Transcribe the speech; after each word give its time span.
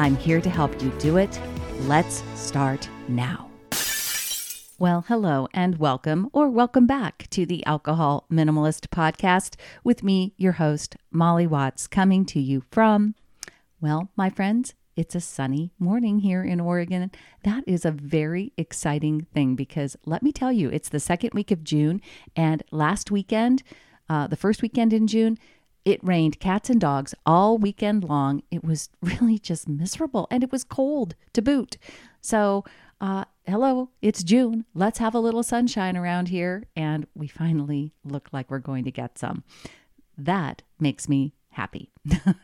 I'm 0.00 0.16
here 0.16 0.40
to 0.40 0.48
help 0.48 0.82
you 0.82 0.88
do 0.98 1.18
it. 1.18 1.38
Let's 1.80 2.22
start 2.34 2.88
now. 3.06 3.50
Well, 4.78 5.04
hello 5.06 5.46
and 5.52 5.76
welcome, 5.76 6.30
or 6.32 6.48
welcome 6.48 6.86
back 6.86 7.26
to 7.32 7.44
the 7.44 7.62
Alcohol 7.66 8.24
Minimalist 8.32 8.88
Podcast 8.88 9.56
with 9.84 10.02
me, 10.02 10.32
your 10.38 10.52
host, 10.52 10.96
Molly 11.10 11.46
Watts, 11.46 11.86
coming 11.86 12.24
to 12.24 12.40
you 12.40 12.62
from, 12.70 13.14
well, 13.78 14.08
my 14.16 14.30
friends, 14.30 14.72
it's 14.96 15.14
a 15.14 15.20
sunny 15.20 15.74
morning 15.78 16.20
here 16.20 16.42
in 16.42 16.60
Oregon. 16.60 17.10
That 17.44 17.64
is 17.66 17.84
a 17.84 17.90
very 17.90 18.54
exciting 18.56 19.26
thing 19.34 19.54
because 19.54 19.98
let 20.06 20.22
me 20.22 20.32
tell 20.32 20.50
you, 20.50 20.70
it's 20.70 20.88
the 20.88 20.98
second 20.98 21.34
week 21.34 21.50
of 21.50 21.62
June, 21.62 22.00
and 22.34 22.62
last 22.70 23.10
weekend, 23.10 23.62
uh, 24.08 24.28
the 24.28 24.36
first 24.36 24.62
weekend 24.62 24.94
in 24.94 25.06
June, 25.06 25.36
it 25.84 26.02
rained 26.02 26.40
cats 26.40 26.70
and 26.70 26.80
dogs 26.80 27.14
all 27.24 27.58
weekend 27.58 28.04
long. 28.04 28.42
It 28.50 28.64
was 28.64 28.88
really 29.02 29.38
just 29.38 29.68
miserable 29.68 30.26
and 30.30 30.42
it 30.42 30.52
was 30.52 30.64
cold 30.64 31.14
to 31.32 31.42
boot. 31.42 31.76
So, 32.20 32.64
uh, 33.00 33.24
hello, 33.46 33.90
it's 34.02 34.22
June. 34.22 34.66
Let's 34.74 34.98
have 34.98 35.14
a 35.14 35.20
little 35.20 35.42
sunshine 35.42 35.96
around 35.96 36.28
here. 36.28 36.64
And 36.76 37.06
we 37.14 37.26
finally 37.26 37.92
look 38.04 38.28
like 38.32 38.50
we're 38.50 38.58
going 38.58 38.84
to 38.84 38.90
get 38.90 39.18
some. 39.18 39.42
That 40.18 40.62
makes 40.78 41.08
me 41.08 41.32
happy. 41.52 41.90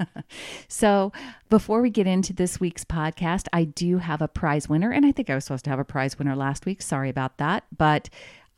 so, 0.69 1.13
before 1.51 1.83
we 1.83 1.91
get 1.91 2.07
into 2.07 2.33
this 2.33 2.59
week's 2.59 2.85
podcast, 2.85 3.49
I 3.53 3.65
do 3.65 3.99
have 3.99 4.23
a 4.23 4.29
prize 4.29 4.69
winner. 4.69 4.91
And 4.91 5.05
I 5.05 5.13
think 5.13 5.29
I 5.29 5.35
was 5.35 5.45
supposed 5.45 5.65
to 5.65 5.71
have 5.71 5.79
a 5.79 5.85
prize 5.85 6.19
winner 6.19 6.35
last 6.35 6.65
week. 6.65 6.81
Sorry 6.81 7.11
about 7.11 7.37
that. 7.37 7.65
But 7.77 8.09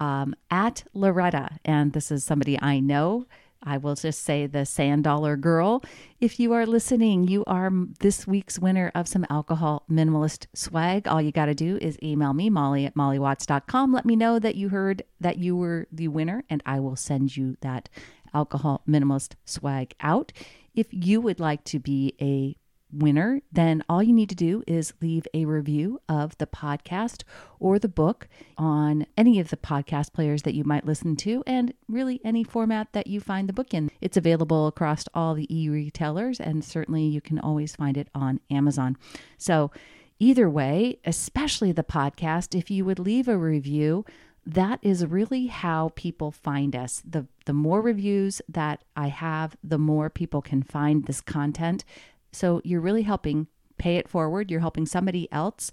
um, 0.00 0.36
at 0.50 0.84
Loretta, 0.94 1.58
and 1.64 1.92
this 1.92 2.12
is 2.12 2.22
somebody 2.22 2.60
I 2.60 2.78
know 2.78 3.26
I 3.62 3.76
will 3.76 3.94
just 3.94 4.22
say 4.22 4.46
the 4.46 4.64
Sand 4.64 5.04
Dollar 5.04 5.36
Girl. 5.36 5.82
If 6.20 6.38
you 6.38 6.52
are 6.52 6.66
listening, 6.66 7.28
you 7.28 7.44
are 7.46 7.70
this 8.00 8.26
week's 8.26 8.58
winner 8.58 8.92
of 8.94 9.08
some 9.08 9.26
alcohol 9.28 9.84
minimalist 9.90 10.46
swag. 10.54 11.08
All 11.08 11.20
you 11.20 11.32
got 11.32 11.46
to 11.46 11.54
do 11.54 11.78
is 11.80 11.98
email 12.02 12.32
me, 12.32 12.50
Molly 12.50 12.86
at 12.86 12.94
mollywatts.com. 12.94 13.92
Let 13.92 14.06
me 14.06 14.16
know 14.16 14.38
that 14.38 14.54
you 14.54 14.68
heard 14.68 15.02
that 15.20 15.38
you 15.38 15.56
were 15.56 15.86
the 15.90 16.08
winner, 16.08 16.44
and 16.48 16.62
I 16.64 16.80
will 16.80 16.96
send 16.96 17.36
you 17.36 17.56
that 17.60 17.88
alcohol 18.32 18.82
minimalist 18.88 19.34
swag 19.44 19.94
out. 20.00 20.32
If 20.74 20.86
you 20.90 21.20
would 21.20 21.40
like 21.40 21.64
to 21.64 21.78
be 21.78 22.14
a 22.20 22.56
winner, 22.92 23.40
then 23.52 23.82
all 23.88 24.02
you 24.02 24.12
need 24.12 24.28
to 24.28 24.34
do 24.34 24.62
is 24.66 24.92
leave 25.00 25.26
a 25.34 25.44
review 25.44 26.00
of 26.08 26.36
the 26.38 26.46
podcast 26.46 27.22
or 27.58 27.78
the 27.78 27.88
book 27.88 28.28
on 28.56 29.06
any 29.16 29.38
of 29.40 29.50
the 29.50 29.56
podcast 29.56 30.12
players 30.12 30.42
that 30.42 30.54
you 30.54 30.64
might 30.64 30.86
listen 30.86 31.16
to, 31.16 31.42
and 31.46 31.74
really 31.88 32.20
any 32.24 32.44
format 32.44 32.92
that 32.92 33.06
you 33.06 33.20
find 33.20 33.48
the 33.48 33.52
book 33.52 33.74
in. 33.74 33.90
It's 34.00 34.16
available 34.16 34.66
across 34.66 35.04
all 35.14 35.34
the 35.34 35.52
e 35.54 35.68
retailers, 35.68 36.40
and 36.40 36.64
certainly 36.64 37.04
you 37.04 37.20
can 37.20 37.38
always 37.38 37.76
find 37.76 37.96
it 37.96 38.08
on 38.14 38.40
Amazon. 38.50 38.96
So, 39.36 39.70
either 40.18 40.48
way, 40.48 40.98
especially 41.04 41.72
the 41.72 41.84
podcast, 41.84 42.58
if 42.58 42.70
you 42.70 42.84
would 42.84 42.98
leave 42.98 43.28
a 43.28 43.36
review, 43.36 44.04
that 44.46 44.78
is 44.80 45.04
really 45.04 45.48
how 45.48 45.92
people 45.94 46.30
find 46.30 46.74
us. 46.74 47.02
The 47.08 47.26
the 47.44 47.52
more 47.52 47.82
reviews 47.82 48.40
that 48.48 48.82
I 48.96 49.08
have, 49.08 49.56
the 49.62 49.78
more 49.78 50.08
people 50.08 50.40
can 50.40 50.62
find 50.62 51.04
this 51.04 51.20
content 51.20 51.84
so 52.32 52.60
you're 52.64 52.80
really 52.80 53.02
helping 53.02 53.46
pay 53.78 53.96
it 53.96 54.08
forward. 54.08 54.50
You're 54.50 54.60
helping 54.60 54.86
somebody 54.86 55.30
else 55.32 55.70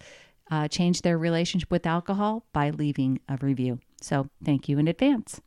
uh, 0.51 0.67
change 0.67 1.01
their 1.01 1.17
relationship 1.17 1.71
with 1.71 1.85
alcohol 1.85 2.45
by 2.53 2.69
leaving 2.69 3.19
a 3.27 3.37
review. 3.41 3.79
So 4.01 4.29
thank 4.43 4.69
you 4.69 4.77
in 4.77 4.87
advance. 4.87 5.41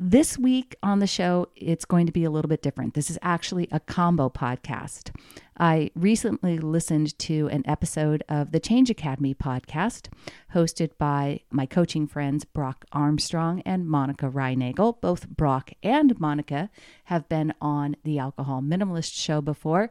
This 0.00 0.38
week 0.38 0.76
on 0.80 1.00
the 1.00 1.08
show, 1.08 1.48
it's 1.56 1.84
going 1.84 2.06
to 2.06 2.12
be 2.12 2.22
a 2.22 2.30
little 2.30 2.48
bit 2.48 2.62
different. 2.62 2.94
This 2.94 3.10
is 3.10 3.18
actually 3.20 3.66
a 3.72 3.80
combo 3.80 4.28
podcast. 4.28 5.10
I 5.58 5.90
recently 5.96 6.56
listened 6.56 7.18
to 7.18 7.48
an 7.48 7.64
episode 7.66 8.22
of 8.28 8.52
the 8.52 8.60
Change 8.60 8.90
Academy 8.90 9.34
podcast, 9.34 10.06
hosted 10.54 10.90
by 10.98 11.40
my 11.50 11.66
coaching 11.66 12.06
friends 12.06 12.44
Brock 12.44 12.84
Armstrong 12.92 13.60
and 13.62 13.88
Monica 13.88 14.26
Reinagel. 14.26 15.00
Both 15.00 15.28
Brock 15.30 15.72
and 15.82 16.20
Monica 16.20 16.70
have 17.06 17.28
been 17.28 17.52
on 17.60 17.96
the 18.04 18.20
Alcohol 18.20 18.62
Minimalist 18.62 19.20
show 19.20 19.40
before 19.40 19.90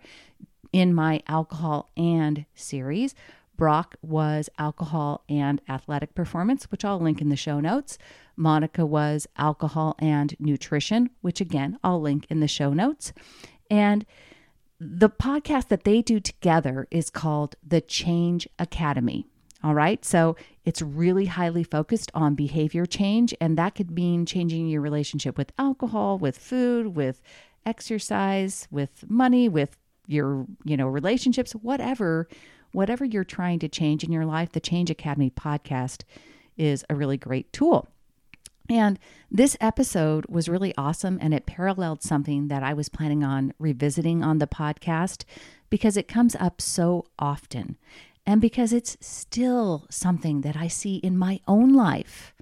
in 0.71 0.93
my 0.93 1.21
Alcohol 1.27 1.89
and 1.97 2.45
series. 2.55 3.13
Brock 3.57 3.95
was 4.01 4.49
alcohol 4.57 5.23
and 5.27 5.61
athletic 5.67 6.15
performance, 6.15 6.65
which 6.65 6.85
I'll 6.85 6.99
link 6.99 7.21
in 7.21 7.29
the 7.29 7.35
show 7.35 7.59
notes. 7.59 7.97
Monica 8.35 8.85
was 8.85 9.27
alcohol 9.37 9.95
and 9.99 10.35
nutrition, 10.39 11.09
which 11.21 11.41
again, 11.41 11.79
I'll 11.83 11.99
link 11.99 12.27
in 12.29 12.39
the 12.39 12.47
show 12.47 12.71
notes. 12.71 13.11
And 13.69 14.05
the 14.79 15.09
podcast 15.09 15.69
that 15.69 15.83
they 15.83 16.01
do 16.01 16.19
together 16.19 16.87
is 16.91 17.09
called 17.09 17.55
The 17.65 17.81
Change 17.81 18.47
Academy. 18.59 19.25
All 19.63 19.73
right. 19.73 20.05
So 20.05 20.35
it's 20.65 20.83
really 20.83 21.25
highly 21.25 21.63
focused 21.63 22.11
on 22.13 22.35
behavior 22.35 22.85
change. 22.85 23.33
And 23.41 23.57
that 23.57 23.73
could 23.73 23.89
mean 23.89 24.27
changing 24.27 24.67
your 24.67 24.81
relationship 24.81 25.35
with 25.35 25.51
alcohol, 25.57 26.19
with 26.19 26.37
food, 26.37 26.95
with 26.95 27.21
exercise, 27.65 28.67
with 28.69 29.09
money, 29.09 29.49
with 29.49 29.75
your, 30.05 30.45
you 30.63 30.77
know, 30.77 30.87
relationships, 30.87 31.53
whatever, 31.53 32.27
whatever 32.71 33.05
you're 33.05 33.23
trying 33.23 33.59
to 33.59 33.69
change 33.69 34.03
in 34.03 34.11
your 34.11 34.25
life, 34.25 34.51
the 34.51 34.59
Change 34.59 34.89
Academy 34.89 35.29
podcast 35.29 36.03
is 36.57 36.83
a 36.89 36.95
really 36.95 37.17
great 37.17 37.51
tool. 37.53 37.87
And 38.69 38.99
this 39.31 39.55
episode 39.61 40.25
was 40.27 40.49
really 40.49 40.73
awesome 40.77 41.17
and 41.21 41.33
it 41.33 41.45
paralleled 41.45 42.03
something 42.03 42.49
that 42.49 42.63
I 42.63 42.73
was 42.73 42.89
planning 42.89 43.23
on 43.23 43.53
revisiting 43.59 44.23
on 44.23 44.39
the 44.39 44.47
podcast 44.47 45.23
because 45.69 45.95
it 45.95 46.07
comes 46.07 46.35
up 46.35 46.61
so 46.61 47.05
often 47.17 47.77
and 48.25 48.41
because 48.41 48.73
it's 48.73 48.97
still 48.99 49.85
something 49.89 50.41
that 50.41 50.57
I 50.57 50.67
see 50.67 50.97
in 50.97 51.17
my 51.17 51.39
own 51.47 51.73
life. 51.73 52.33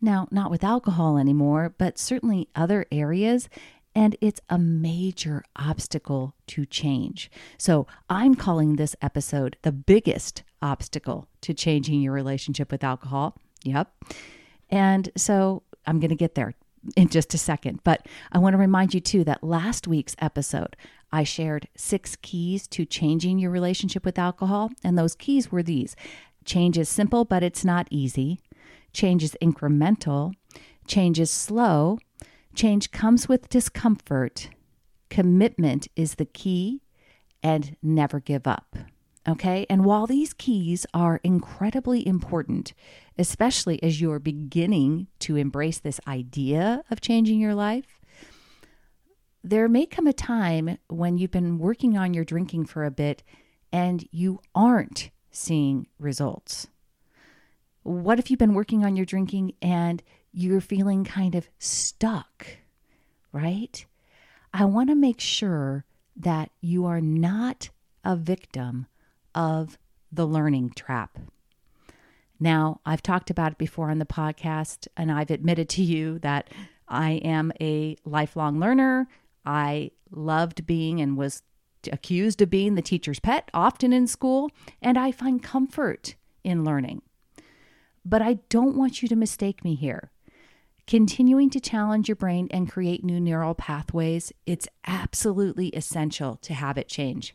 Now, 0.00 0.28
not 0.30 0.50
with 0.50 0.64
alcohol 0.64 1.16
anymore, 1.16 1.74
but 1.76 1.98
certainly 1.98 2.48
other 2.54 2.86
areas. 2.90 3.48
And 3.98 4.14
it's 4.20 4.40
a 4.48 4.60
major 4.60 5.42
obstacle 5.56 6.32
to 6.46 6.64
change. 6.64 7.32
So 7.58 7.88
I'm 8.08 8.36
calling 8.36 8.76
this 8.76 8.94
episode 9.02 9.56
the 9.62 9.72
biggest 9.72 10.44
obstacle 10.62 11.26
to 11.40 11.52
changing 11.52 12.00
your 12.02 12.12
relationship 12.12 12.70
with 12.70 12.84
alcohol. 12.84 13.36
Yep. 13.64 13.92
And 14.70 15.10
so 15.16 15.64
I'm 15.84 15.98
going 15.98 16.10
to 16.10 16.14
get 16.14 16.36
there 16.36 16.54
in 16.94 17.08
just 17.08 17.34
a 17.34 17.38
second. 17.38 17.80
But 17.82 18.06
I 18.30 18.38
want 18.38 18.54
to 18.54 18.58
remind 18.58 18.94
you 18.94 19.00
too 19.00 19.24
that 19.24 19.42
last 19.42 19.88
week's 19.88 20.14
episode, 20.20 20.76
I 21.10 21.24
shared 21.24 21.66
six 21.76 22.14
keys 22.14 22.68
to 22.68 22.84
changing 22.84 23.40
your 23.40 23.50
relationship 23.50 24.04
with 24.04 24.16
alcohol. 24.16 24.70
And 24.84 24.96
those 24.96 25.16
keys 25.16 25.50
were 25.50 25.64
these 25.64 25.96
change 26.44 26.78
is 26.78 26.88
simple, 26.88 27.24
but 27.24 27.42
it's 27.42 27.64
not 27.64 27.88
easy. 27.90 28.38
Change 28.92 29.24
is 29.24 29.36
incremental. 29.42 30.34
Change 30.86 31.18
is 31.18 31.32
slow. 31.32 31.98
Change 32.58 32.90
comes 32.90 33.28
with 33.28 33.48
discomfort. 33.48 34.50
Commitment 35.10 35.86
is 35.94 36.16
the 36.16 36.24
key. 36.24 36.82
And 37.40 37.76
never 37.84 38.18
give 38.18 38.48
up. 38.48 38.74
Okay. 39.28 39.64
And 39.70 39.84
while 39.84 40.08
these 40.08 40.32
keys 40.32 40.84
are 40.92 41.20
incredibly 41.22 42.04
important, 42.04 42.74
especially 43.16 43.80
as 43.80 44.00
you're 44.00 44.18
beginning 44.18 45.06
to 45.20 45.36
embrace 45.36 45.78
this 45.78 46.00
idea 46.08 46.82
of 46.90 47.00
changing 47.00 47.38
your 47.38 47.54
life, 47.54 48.00
there 49.44 49.68
may 49.68 49.86
come 49.86 50.08
a 50.08 50.12
time 50.12 50.78
when 50.88 51.16
you've 51.16 51.30
been 51.30 51.58
working 51.58 51.96
on 51.96 52.12
your 52.12 52.24
drinking 52.24 52.66
for 52.66 52.84
a 52.84 52.90
bit 52.90 53.22
and 53.72 54.04
you 54.10 54.40
aren't 54.52 55.10
seeing 55.30 55.86
results. 56.00 56.66
what 57.84 58.18
if 58.18 58.30
you've 58.30 58.38
been 58.40 58.54
working 58.54 58.84
on 58.84 58.96
your 58.96 59.06
drinking 59.06 59.52
and 59.62 60.02
you're 60.38 60.60
feeling 60.60 61.02
kind 61.02 61.34
of 61.34 61.48
stuck, 61.58 62.46
right? 63.32 63.84
I 64.54 64.66
want 64.66 64.88
to 64.88 64.94
make 64.94 65.18
sure 65.18 65.84
that 66.14 66.52
you 66.60 66.86
are 66.86 67.00
not 67.00 67.70
a 68.04 68.14
victim 68.14 68.86
of 69.34 69.76
the 70.12 70.24
learning 70.24 70.74
trap. 70.76 71.18
Now, 72.38 72.80
I've 72.86 73.02
talked 73.02 73.30
about 73.30 73.50
it 73.50 73.58
before 73.58 73.90
on 73.90 73.98
the 73.98 74.06
podcast, 74.06 74.86
and 74.96 75.10
I've 75.10 75.32
admitted 75.32 75.68
to 75.70 75.82
you 75.82 76.20
that 76.20 76.50
I 76.86 77.14
am 77.24 77.50
a 77.60 77.96
lifelong 78.04 78.60
learner. 78.60 79.08
I 79.44 79.90
loved 80.12 80.66
being 80.68 81.00
and 81.00 81.16
was 81.16 81.42
accused 81.90 82.40
of 82.40 82.48
being 82.48 82.76
the 82.76 82.82
teacher's 82.82 83.18
pet 83.18 83.50
often 83.52 83.92
in 83.92 84.06
school, 84.06 84.52
and 84.80 84.96
I 84.96 85.10
find 85.10 85.42
comfort 85.42 86.14
in 86.44 86.64
learning. 86.64 87.02
But 88.04 88.22
I 88.22 88.34
don't 88.48 88.76
want 88.76 89.02
you 89.02 89.08
to 89.08 89.16
mistake 89.16 89.64
me 89.64 89.74
here. 89.74 90.12
Continuing 90.88 91.50
to 91.50 91.60
challenge 91.60 92.08
your 92.08 92.16
brain 92.16 92.48
and 92.50 92.72
create 92.72 93.04
new 93.04 93.20
neural 93.20 93.54
pathways, 93.54 94.32
it's 94.46 94.66
absolutely 94.86 95.68
essential 95.68 96.36
to 96.36 96.54
habit 96.54 96.88
change. 96.88 97.34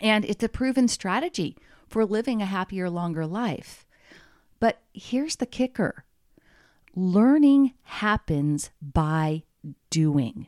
And 0.00 0.24
it's 0.24 0.42
a 0.42 0.48
proven 0.48 0.88
strategy 0.88 1.54
for 1.86 2.06
living 2.06 2.40
a 2.40 2.46
happier, 2.46 2.88
longer 2.88 3.26
life. 3.26 3.84
But 4.58 4.80
here's 4.94 5.36
the 5.36 5.44
kicker 5.44 6.06
learning 6.96 7.74
happens 7.82 8.70
by 8.80 9.42
doing. 9.90 10.46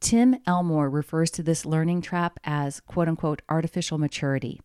Tim 0.00 0.36
Elmore 0.46 0.90
refers 0.90 1.30
to 1.30 1.42
this 1.42 1.64
learning 1.64 2.02
trap 2.02 2.38
as 2.44 2.80
quote 2.80 3.08
unquote 3.08 3.40
artificial 3.48 3.96
maturity. 3.96 4.60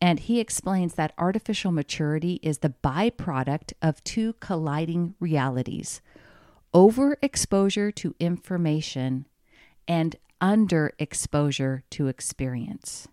And 0.00 0.20
he 0.20 0.40
explains 0.40 0.94
that 0.94 1.14
artificial 1.16 1.72
maturity 1.72 2.38
is 2.42 2.58
the 2.58 2.74
byproduct 2.82 3.72
of 3.80 4.04
two 4.04 4.34
colliding 4.34 5.14
realities 5.20 6.00
overexposure 6.74 7.94
to 7.94 8.14
information 8.20 9.26
and 9.88 10.14
underexposure 10.42 11.82
to 11.88 12.08
experience. 12.08 13.08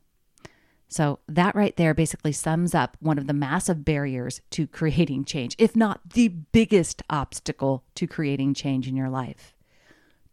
So, 0.90 1.20
that 1.28 1.56
right 1.56 1.76
there 1.78 1.94
basically 1.94 2.34
sums 2.34 2.76
up 2.76 2.98
one 3.00 3.18
of 3.18 3.26
the 3.26 3.34
massive 3.34 3.86
barriers 3.86 4.42
to 4.52 4.68
creating 4.80 5.26
change, 5.26 5.56
if 5.58 5.76
not 5.76 6.02
the 6.12 6.28
biggest 6.28 7.02
obstacle 7.10 7.84
to 7.96 8.06
creating 8.06 8.54
change 8.54 8.88
in 8.88 8.96
your 8.96 9.10
life. 9.10 9.56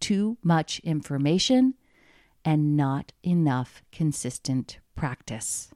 Too 0.01 0.37
much 0.43 0.81
information 0.81 1.75
and 2.45 2.77
not 2.77 3.13
enough 3.23 3.83
consistent 3.93 4.79
practice. 4.97 5.71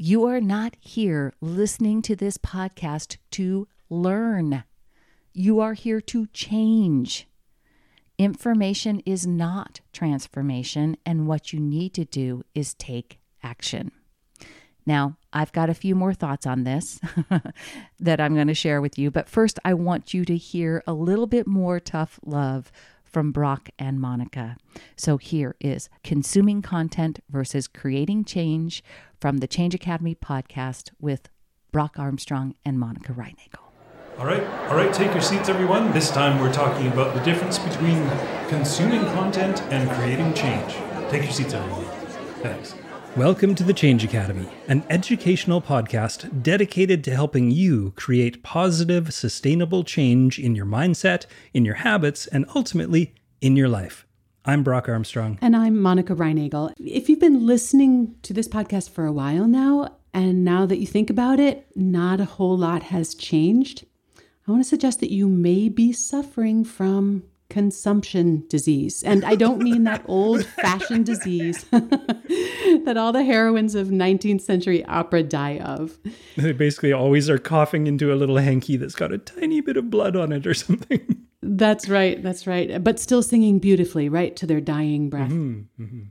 You 0.00 0.26
are 0.26 0.40
not 0.40 0.76
here 0.78 1.32
listening 1.40 2.02
to 2.02 2.14
this 2.14 2.38
podcast 2.38 3.16
to 3.32 3.66
learn. 3.90 4.62
You 5.32 5.58
are 5.58 5.72
here 5.72 6.00
to 6.02 6.28
change. 6.28 7.26
Information 8.16 9.00
is 9.00 9.26
not 9.26 9.80
transformation, 9.92 10.96
and 11.04 11.26
what 11.26 11.52
you 11.52 11.58
need 11.58 11.94
to 11.94 12.04
do 12.04 12.44
is 12.54 12.74
take 12.74 13.18
action. 13.42 13.90
Now, 14.86 15.16
I've 15.32 15.50
got 15.50 15.68
a 15.68 15.74
few 15.74 15.96
more 15.96 16.14
thoughts 16.14 16.46
on 16.46 16.62
this 16.62 17.00
that 17.98 18.20
I'm 18.20 18.36
going 18.36 18.46
to 18.46 18.54
share 18.54 18.80
with 18.80 19.00
you, 19.00 19.10
but 19.10 19.28
first, 19.28 19.58
I 19.64 19.74
want 19.74 20.14
you 20.14 20.24
to 20.26 20.36
hear 20.36 20.84
a 20.86 20.92
little 20.92 21.26
bit 21.26 21.48
more 21.48 21.80
tough 21.80 22.20
love 22.24 22.70
from 23.10 23.32
Brock 23.32 23.70
and 23.78 24.00
Monica. 24.00 24.56
So 24.96 25.16
here 25.16 25.56
is 25.60 25.88
consuming 26.04 26.62
content 26.62 27.20
versus 27.28 27.66
creating 27.66 28.24
change 28.24 28.82
from 29.20 29.38
the 29.38 29.48
Change 29.48 29.74
Academy 29.74 30.14
podcast 30.14 30.90
with 31.00 31.28
Brock 31.72 31.98
Armstrong 31.98 32.54
and 32.64 32.78
Monica 32.78 33.12
Reinagel. 33.12 33.68
All 34.18 34.26
right, 34.26 34.42
all 34.68 34.76
right, 34.76 34.92
take 34.92 35.12
your 35.12 35.22
seats, 35.22 35.48
everyone. 35.48 35.92
This 35.92 36.10
time 36.10 36.40
we're 36.40 36.52
talking 36.52 36.88
about 36.88 37.14
the 37.14 37.20
difference 37.20 37.58
between 37.58 38.08
consuming 38.48 39.04
content 39.12 39.62
and 39.70 39.88
creating 39.90 40.34
change. 40.34 40.72
Take 41.08 41.22
your 41.22 41.32
seats, 41.32 41.54
everyone. 41.54 41.84
Thanks. 42.42 42.74
Welcome 43.18 43.56
to 43.56 43.64
the 43.64 43.74
Change 43.74 44.04
Academy, 44.04 44.48
an 44.68 44.84
educational 44.88 45.60
podcast 45.60 46.40
dedicated 46.40 47.02
to 47.02 47.10
helping 47.16 47.50
you 47.50 47.92
create 47.96 48.44
positive, 48.44 49.12
sustainable 49.12 49.82
change 49.82 50.38
in 50.38 50.54
your 50.54 50.64
mindset, 50.64 51.26
in 51.52 51.64
your 51.64 51.74
habits, 51.74 52.28
and 52.28 52.46
ultimately 52.54 53.16
in 53.40 53.56
your 53.56 53.68
life. 53.68 54.06
I'm 54.44 54.62
Brock 54.62 54.88
Armstrong. 54.88 55.36
And 55.42 55.56
I'm 55.56 55.82
Monica 55.82 56.14
Reinagel. 56.14 56.72
If 56.78 57.08
you've 57.08 57.18
been 57.18 57.44
listening 57.44 58.14
to 58.22 58.32
this 58.32 58.46
podcast 58.46 58.90
for 58.90 59.04
a 59.04 59.12
while 59.12 59.48
now, 59.48 59.96
and 60.14 60.44
now 60.44 60.64
that 60.66 60.78
you 60.78 60.86
think 60.86 61.10
about 61.10 61.40
it, 61.40 61.66
not 61.74 62.20
a 62.20 62.24
whole 62.24 62.56
lot 62.56 62.84
has 62.84 63.16
changed, 63.16 63.84
I 64.46 64.52
want 64.52 64.62
to 64.62 64.68
suggest 64.68 65.00
that 65.00 65.10
you 65.10 65.26
may 65.26 65.68
be 65.68 65.92
suffering 65.92 66.64
from 66.64 67.24
consumption 67.58 68.44
disease. 68.46 69.02
And 69.02 69.24
I 69.24 69.34
don't 69.34 69.60
mean 69.60 69.82
that 69.82 70.04
old 70.06 70.46
fashioned 70.46 71.06
disease 71.06 71.64
that 71.72 72.94
all 72.96 73.10
the 73.10 73.24
heroines 73.24 73.74
of 73.74 73.88
19th 73.88 74.42
century 74.42 74.84
opera 74.84 75.24
die 75.24 75.58
of. 75.58 75.98
They 76.36 76.52
basically 76.52 76.92
always 76.92 77.28
are 77.28 77.36
coughing 77.36 77.88
into 77.88 78.12
a 78.12 78.14
little 78.14 78.36
hanky 78.36 78.76
that's 78.76 78.94
got 78.94 79.10
a 79.10 79.18
tiny 79.18 79.60
bit 79.60 79.76
of 79.76 79.90
blood 79.90 80.14
on 80.14 80.30
it 80.30 80.46
or 80.46 80.54
something. 80.54 81.26
That's 81.42 81.88
right. 81.88 82.22
That's 82.22 82.46
right. 82.46 82.82
But 82.84 83.00
still 83.00 83.24
singing 83.24 83.58
beautifully, 83.58 84.08
right 84.08 84.36
to 84.36 84.46
their 84.46 84.60
dying 84.60 85.10
breath. 85.10 85.30
Mm-hmm, 85.30 85.82
mm-hmm. 85.82 86.02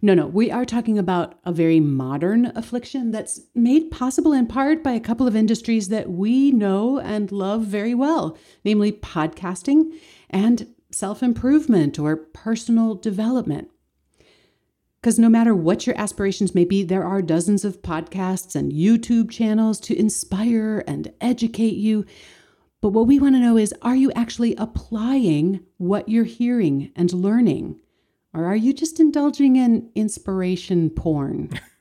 No, 0.00 0.14
no, 0.14 0.26
we 0.26 0.50
are 0.50 0.64
talking 0.64 0.98
about 0.98 1.38
a 1.44 1.52
very 1.52 1.80
modern 1.80 2.52
affliction 2.54 3.10
that's 3.10 3.40
made 3.54 3.90
possible 3.90 4.32
in 4.32 4.46
part 4.46 4.82
by 4.82 4.92
a 4.92 5.00
couple 5.00 5.26
of 5.26 5.36
industries 5.36 5.88
that 5.88 6.08
we 6.08 6.52
know 6.52 6.98
and 6.98 7.30
love 7.32 7.64
very 7.64 7.94
well, 7.94 8.38
namely 8.64 8.92
podcasting 8.92 9.92
and 10.30 10.66
self 10.96 11.22
improvement 11.22 11.98
or 11.98 12.16
personal 12.16 12.94
development. 12.94 13.68
Because 14.98 15.18
no 15.18 15.28
matter 15.28 15.54
what 15.54 15.86
your 15.86 15.96
aspirations 15.98 16.54
may 16.54 16.64
be, 16.64 16.82
there 16.82 17.04
are 17.04 17.20
dozens 17.20 17.66
of 17.66 17.82
podcasts 17.82 18.56
and 18.56 18.72
YouTube 18.72 19.30
channels 19.30 19.78
to 19.80 19.94
inspire 19.94 20.82
and 20.86 21.12
educate 21.20 21.76
you. 21.76 22.06
But 22.80 22.88
what 22.88 23.06
we 23.06 23.20
want 23.20 23.34
to 23.34 23.40
know 23.40 23.58
is 23.58 23.74
are 23.82 23.94
you 23.94 24.10
actually 24.12 24.56
applying 24.56 25.60
what 25.76 26.08
you're 26.08 26.24
hearing 26.24 26.92
and 26.96 27.12
learning? 27.12 27.78
Or 28.32 28.46
are 28.46 28.56
you 28.56 28.72
just 28.72 28.98
indulging 28.98 29.56
in 29.56 29.90
inspiration 29.94 30.88
porn? 30.88 31.50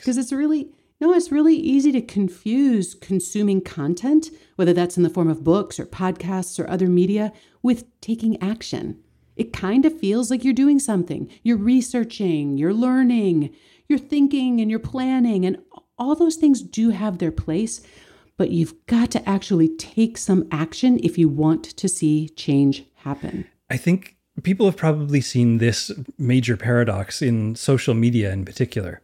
Because 0.00 0.18
it's 0.18 0.32
really, 0.32 0.72
no, 1.00 1.12
it's 1.14 1.32
really 1.32 1.56
easy 1.56 1.90
to 1.92 2.02
confuse 2.02 2.94
consuming 2.94 3.60
content, 3.60 4.30
whether 4.56 4.72
that's 4.72 4.96
in 4.96 5.04
the 5.04 5.10
form 5.10 5.28
of 5.28 5.44
books 5.44 5.78
or 5.80 5.86
podcasts 5.86 6.58
or 6.58 6.68
other 6.68 6.88
media, 6.88 7.32
with 7.64 7.84
taking 8.00 8.40
action. 8.40 9.00
It 9.34 9.52
kind 9.52 9.84
of 9.84 9.98
feels 9.98 10.30
like 10.30 10.44
you're 10.44 10.54
doing 10.54 10.78
something. 10.78 11.28
You're 11.42 11.56
researching, 11.56 12.56
you're 12.56 12.72
learning, 12.72 13.52
you're 13.88 13.98
thinking, 13.98 14.60
and 14.60 14.70
you're 14.70 14.78
planning, 14.78 15.44
and 15.44 15.58
all 15.98 16.14
those 16.14 16.36
things 16.36 16.62
do 16.62 16.90
have 16.90 17.18
their 17.18 17.32
place 17.32 17.80
but 18.36 18.50
you've 18.50 18.74
got 18.86 19.10
to 19.12 19.28
actually 19.28 19.68
take 19.76 20.18
some 20.18 20.46
action 20.50 20.98
if 21.02 21.18
you 21.18 21.28
want 21.28 21.64
to 21.64 21.88
see 21.88 22.28
change 22.30 22.84
happen. 22.96 23.46
I 23.70 23.76
think 23.76 24.16
people 24.42 24.66
have 24.66 24.76
probably 24.76 25.20
seen 25.20 25.58
this 25.58 25.90
major 26.18 26.56
paradox 26.56 27.22
in 27.22 27.54
social 27.54 27.94
media 27.94 28.32
in 28.32 28.44
particular. 28.44 29.00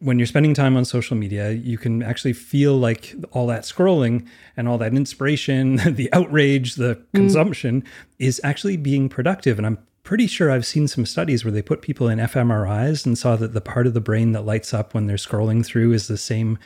When 0.00 0.18
you're 0.18 0.26
spending 0.26 0.54
time 0.54 0.76
on 0.76 0.84
social 0.84 1.16
media, 1.16 1.50
you 1.50 1.78
can 1.78 2.02
actually 2.02 2.32
feel 2.32 2.76
like 2.76 3.14
all 3.32 3.46
that 3.48 3.62
scrolling 3.62 4.26
and 4.56 4.66
all 4.66 4.78
that 4.78 4.94
inspiration, 4.94 5.76
the 5.94 6.12
outrage, 6.12 6.74
the 6.74 6.96
mm. 6.96 7.04
consumption 7.12 7.84
is 8.18 8.40
actually 8.42 8.76
being 8.76 9.08
productive. 9.08 9.58
And 9.58 9.66
I'm 9.66 9.78
pretty 10.02 10.26
sure 10.26 10.50
I've 10.50 10.66
seen 10.66 10.88
some 10.88 11.06
studies 11.06 11.44
where 11.44 11.52
they 11.52 11.62
put 11.62 11.82
people 11.82 12.08
in 12.08 12.18
fMRIs 12.18 13.06
and 13.06 13.16
saw 13.16 13.36
that 13.36 13.52
the 13.52 13.60
part 13.60 13.86
of 13.86 13.94
the 13.94 14.00
brain 14.00 14.32
that 14.32 14.46
lights 14.46 14.72
up 14.74 14.94
when 14.94 15.06
they're 15.06 15.16
scrolling 15.16 15.64
through 15.64 15.92
is 15.92 16.08
the 16.08 16.16
same 16.16 16.58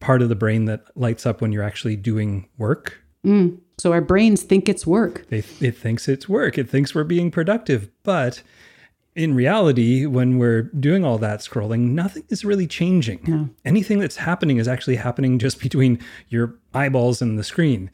part 0.00 0.22
of 0.22 0.28
the 0.28 0.34
brain 0.34 0.66
that 0.66 0.84
lights 0.94 1.26
up 1.26 1.40
when 1.40 1.52
you're 1.52 1.62
actually 1.62 1.96
doing 1.96 2.48
work. 2.58 3.00
Mm. 3.24 3.58
So 3.78 3.92
our 3.92 4.00
brains 4.00 4.42
think 4.42 4.68
it's 4.68 4.86
work. 4.86 5.26
They, 5.28 5.38
it 5.60 5.76
thinks 5.76 6.08
it's 6.08 6.28
work. 6.28 6.56
It 6.56 6.70
thinks 6.70 6.94
we're 6.94 7.04
being 7.04 7.30
productive. 7.30 7.90
But 8.02 8.42
in 9.16 9.34
reality, 9.34 10.04
when 10.04 10.36
we're 10.36 10.62
doing 10.62 11.02
all 11.04 11.16
that 11.18 11.40
scrolling, 11.40 11.92
nothing 11.92 12.22
is 12.28 12.44
really 12.44 12.66
changing. 12.66 13.18
Anything 13.64 13.98
that's 13.98 14.16
happening 14.16 14.58
is 14.58 14.68
actually 14.68 14.96
happening 14.96 15.38
just 15.38 15.58
between 15.66 15.98
your 16.28 16.54
eyeballs 16.74 17.22
and 17.22 17.38
the 17.38 17.44
screen. 17.44 17.90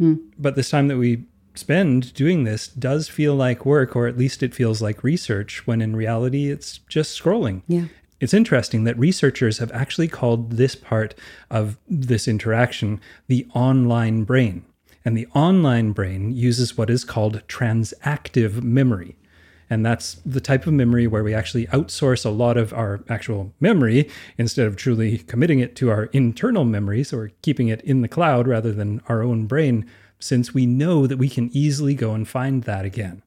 Mm. 0.00 0.20
But 0.38 0.56
this 0.56 0.70
time 0.70 0.88
that 0.88 0.96
we 0.96 1.24
spend 1.54 2.14
doing 2.14 2.44
this 2.44 2.68
does 2.68 3.06
feel 3.08 3.34
like 3.34 3.66
work, 3.66 3.94
or 3.94 4.06
at 4.06 4.16
least 4.16 4.42
it 4.42 4.54
feels 4.54 4.80
like 4.80 5.04
research, 5.04 5.66
when 5.66 5.82
in 5.82 5.94
reality, 5.94 6.50
it's 6.50 6.78
just 6.88 7.20
scrolling. 7.20 7.62
Yeah. 7.68 7.84
It's 8.18 8.32
interesting 8.32 8.84
that 8.84 8.98
researchers 8.98 9.58
have 9.58 9.72
actually 9.72 10.08
called 10.08 10.52
this 10.52 10.74
part 10.74 11.14
of 11.50 11.76
this 11.86 12.26
interaction 12.26 12.98
the 13.26 13.46
online 13.52 14.24
brain. 14.24 14.64
And 15.04 15.18
the 15.18 15.26
online 15.34 15.92
brain 15.92 16.30
uses 16.30 16.78
what 16.78 16.88
is 16.88 17.04
called 17.04 17.42
transactive 17.48 18.62
memory. 18.62 19.16
And 19.72 19.86
that's 19.86 20.20
the 20.26 20.38
type 20.38 20.66
of 20.66 20.74
memory 20.74 21.06
where 21.06 21.24
we 21.24 21.32
actually 21.32 21.66
outsource 21.68 22.26
a 22.26 22.28
lot 22.28 22.58
of 22.58 22.74
our 22.74 23.02
actual 23.08 23.54
memory 23.58 24.06
instead 24.36 24.66
of 24.66 24.76
truly 24.76 25.16
committing 25.16 25.60
it 25.60 25.74
to 25.76 25.88
our 25.88 26.10
internal 26.12 26.66
memories 26.66 27.10
or 27.10 27.30
keeping 27.40 27.68
it 27.68 27.80
in 27.80 28.02
the 28.02 28.08
cloud 28.08 28.46
rather 28.46 28.70
than 28.70 29.00
our 29.08 29.22
own 29.22 29.46
brain, 29.46 29.90
since 30.18 30.52
we 30.52 30.66
know 30.66 31.06
that 31.06 31.16
we 31.16 31.26
can 31.26 31.48
easily 31.56 31.94
go 31.94 32.12
and 32.12 32.28
find 32.28 32.64
that 32.64 32.84
again. 32.84 33.22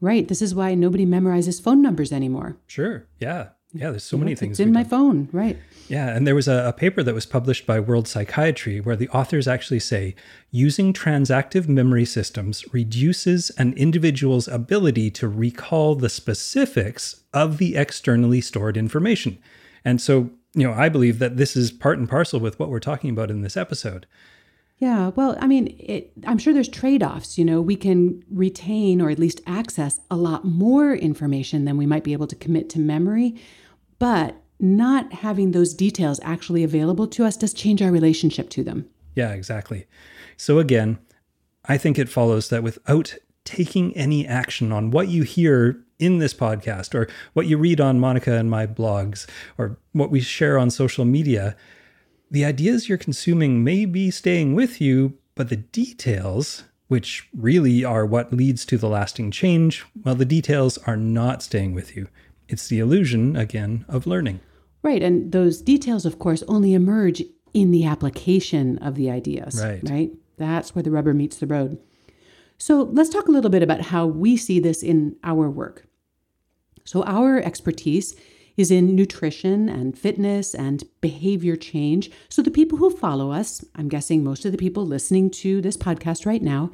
Right. 0.00 0.26
This 0.26 0.40
is 0.40 0.54
why 0.54 0.74
nobody 0.74 1.04
memorizes 1.04 1.60
phone 1.60 1.82
numbers 1.82 2.12
anymore. 2.12 2.56
Sure. 2.66 3.06
Yeah. 3.20 3.48
Yeah. 3.74 3.90
There's 3.90 4.04
so 4.04 4.16
many 4.16 4.36
things. 4.36 4.52
It's 4.52 4.66
in 4.66 4.72
my 4.72 4.84
phone. 4.84 5.28
Right. 5.32 5.58
Yeah. 5.88 6.14
And 6.14 6.26
there 6.26 6.34
was 6.34 6.46
a, 6.46 6.68
a, 6.68 6.72
paper 6.72 7.02
that 7.02 7.14
was 7.14 7.26
published 7.26 7.66
by 7.66 7.80
World 7.80 8.06
Psychiatry 8.06 8.80
where 8.80 8.96
the 8.96 9.08
authors 9.08 9.48
actually 9.48 9.80
say 9.80 10.14
using 10.50 10.92
transactive 10.92 11.68
memory 11.68 12.04
systems 12.04 12.64
reduces 12.72 13.50
an 13.50 13.72
individual's 13.74 14.46
ability 14.46 15.10
to 15.12 15.28
recall 15.28 15.96
the 15.96 16.08
specifics 16.08 17.22
of 17.34 17.58
the 17.58 17.76
externally 17.76 18.40
stored 18.40 18.76
information. 18.76 19.38
And 19.84 20.00
so, 20.00 20.30
you 20.54 20.62
know, 20.66 20.72
I 20.72 20.88
believe 20.88 21.18
that 21.18 21.36
this 21.36 21.56
is 21.56 21.72
part 21.72 21.98
and 21.98 22.08
parcel 22.08 22.38
with 22.38 22.58
what 22.60 22.70
we're 22.70 22.80
talking 22.80 23.10
about 23.10 23.30
in 23.30 23.42
this 23.42 23.56
episode. 23.56 24.06
Yeah, 24.78 25.08
well, 25.14 25.36
I 25.40 25.46
mean, 25.46 25.74
it, 25.78 26.12
I'm 26.26 26.38
sure 26.38 26.52
there's 26.52 26.68
trade 26.68 27.02
offs. 27.02 27.38
You 27.38 27.44
know, 27.44 27.60
we 27.60 27.76
can 27.76 28.24
retain 28.30 29.00
or 29.00 29.08
at 29.08 29.18
least 29.18 29.40
access 29.46 30.00
a 30.10 30.16
lot 30.16 30.44
more 30.44 30.94
information 30.94 31.64
than 31.64 31.76
we 31.76 31.86
might 31.86 32.04
be 32.04 32.12
able 32.12 32.26
to 32.26 32.36
commit 32.36 32.68
to 32.70 32.80
memory, 32.80 33.36
but 34.04 34.36
not 34.60 35.10
having 35.14 35.52
those 35.52 35.72
details 35.72 36.20
actually 36.22 36.62
available 36.62 37.06
to 37.06 37.24
us 37.24 37.38
does 37.38 37.54
change 37.54 37.80
our 37.80 37.90
relationship 37.90 38.50
to 38.50 38.62
them. 38.62 38.84
Yeah, 39.14 39.30
exactly. 39.30 39.86
So, 40.36 40.58
again, 40.58 40.98
I 41.64 41.78
think 41.78 41.98
it 41.98 42.10
follows 42.10 42.50
that 42.50 42.62
without 42.62 43.14
taking 43.46 43.96
any 43.96 44.26
action 44.26 44.72
on 44.72 44.90
what 44.90 45.08
you 45.08 45.22
hear 45.22 45.82
in 45.98 46.18
this 46.18 46.34
podcast 46.34 46.94
or 46.94 47.08
what 47.32 47.46
you 47.46 47.56
read 47.56 47.80
on 47.80 47.98
Monica 47.98 48.34
and 48.34 48.50
my 48.50 48.66
blogs 48.66 49.26
or 49.56 49.78
what 49.92 50.10
we 50.10 50.20
share 50.20 50.58
on 50.58 50.68
social 50.68 51.06
media, 51.06 51.56
the 52.30 52.44
ideas 52.44 52.90
you're 52.90 52.98
consuming 52.98 53.64
may 53.64 53.86
be 53.86 54.10
staying 54.10 54.54
with 54.54 54.82
you, 54.82 55.16
but 55.34 55.48
the 55.48 55.56
details, 55.56 56.64
which 56.88 57.26
really 57.34 57.82
are 57.82 58.04
what 58.04 58.34
leads 58.34 58.66
to 58.66 58.76
the 58.76 58.90
lasting 58.90 59.30
change, 59.30 59.82
well, 60.04 60.14
the 60.14 60.26
details 60.26 60.76
are 60.86 60.98
not 60.98 61.42
staying 61.42 61.72
with 61.72 61.96
you. 61.96 62.06
It's 62.48 62.68
the 62.68 62.78
illusion, 62.78 63.36
again, 63.36 63.84
of 63.88 64.06
learning. 64.06 64.40
Right. 64.82 65.02
And 65.02 65.32
those 65.32 65.62
details, 65.62 66.04
of 66.04 66.18
course, 66.18 66.42
only 66.46 66.74
emerge 66.74 67.22
in 67.54 67.70
the 67.70 67.86
application 67.86 68.78
of 68.78 68.96
the 68.96 69.10
ideas. 69.10 69.60
Right. 69.62 69.80
Right. 69.88 70.12
That's 70.36 70.74
where 70.74 70.82
the 70.82 70.90
rubber 70.90 71.14
meets 71.14 71.36
the 71.36 71.46
road. 71.46 71.78
So 72.58 72.82
let's 72.82 73.10
talk 73.10 73.28
a 73.28 73.30
little 73.30 73.50
bit 73.50 73.62
about 73.62 73.80
how 73.82 74.06
we 74.06 74.36
see 74.36 74.60
this 74.60 74.82
in 74.82 75.16
our 75.24 75.48
work. 75.48 75.86
So, 76.84 77.02
our 77.04 77.38
expertise 77.38 78.14
is 78.56 78.70
in 78.70 78.94
nutrition 78.94 79.68
and 79.68 79.98
fitness 79.98 80.54
and 80.54 80.84
behavior 81.00 81.56
change. 81.56 82.10
So, 82.28 82.42
the 82.42 82.50
people 82.50 82.78
who 82.78 82.90
follow 82.90 83.32
us, 83.32 83.64
I'm 83.74 83.88
guessing 83.88 84.22
most 84.22 84.44
of 84.44 84.52
the 84.52 84.58
people 84.58 84.86
listening 84.86 85.30
to 85.30 85.62
this 85.62 85.76
podcast 85.76 86.26
right 86.26 86.42
now, 86.42 86.70